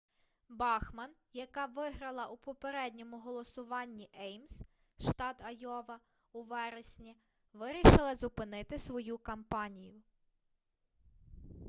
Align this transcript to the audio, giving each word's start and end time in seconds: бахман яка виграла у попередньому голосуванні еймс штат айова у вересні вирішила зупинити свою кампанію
бахман 0.49 1.11
яка 1.33 1.65
виграла 1.65 2.25
у 2.27 2.37
попередньому 2.37 3.19
голосуванні 3.25 4.07
еймс 4.27 4.55
штат 5.07 5.41
айова 5.49 5.99
у 6.31 6.41
вересні 6.41 7.15
вирішила 7.53 8.15
зупинити 8.15 8.77
свою 8.77 9.17
кампанію 9.17 10.01